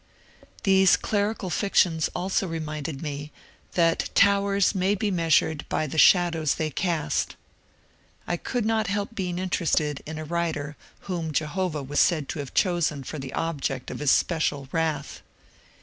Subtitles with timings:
[0.63, 3.31] These clerical fictions also reminded me
[3.73, 7.35] that towers may be measured by the shadows they cast.
[8.25, 12.55] I could not help being interested in a writer whom Jehovah was said to have
[12.55, 15.21] chosen for the object of his special wrath.